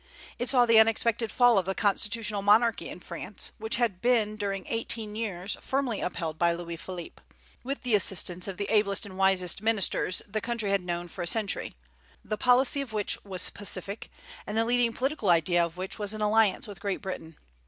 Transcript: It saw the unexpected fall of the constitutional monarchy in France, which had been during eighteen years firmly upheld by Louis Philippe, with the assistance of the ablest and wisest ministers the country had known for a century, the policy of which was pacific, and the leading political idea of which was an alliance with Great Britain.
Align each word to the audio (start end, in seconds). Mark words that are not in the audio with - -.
It 0.39 0.49
saw 0.49 0.65
the 0.65 0.79
unexpected 0.79 1.31
fall 1.31 1.59
of 1.59 1.67
the 1.67 1.75
constitutional 1.75 2.41
monarchy 2.41 2.89
in 2.89 3.01
France, 3.01 3.51
which 3.59 3.75
had 3.75 4.01
been 4.01 4.35
during 4.35 4.65
eighteen 4.65 5.15
years 5.15 5.55
firmly 5.61 6.01
upheld 6.01 6.39
by 6.39 6.53
Louis 6.53 6.75
Philippe, 6.77 7.21
with 7.63 7.83
the 7.83 7.93
assistance 7.93 8.47
of 8.47 8.57
the 8.57 8.67
ablest 8.69 9.05
and 9.05 9.15
wisest 9.15 9.61
ministers 9.61 10.23
the 10.27 10.41
country 10.41 10.71
had 10.71 10.81
known 10.81 11.07
for 11.07 11.21
a 11.21 11.27
century, 11.27 11.75
the 12.25 12.35
policy 12.35 12.81
of 12.81 12.93
which 12.93 13.23
was 13.23 13.51
pacific, 13.51 14.09
and 14.47 14.57
the 14.57 14.65
leading 14.65 14.91
political 14.91 15.29
idea 15.29 15.63
of 15.63 15.77
which 15.77 15.99
was 15.99 16.15
an 16.15 16.21
alliance 16.21 16.67
with 16.67 16.79
Great 16.79 17.03
Britain. 17.03 17.37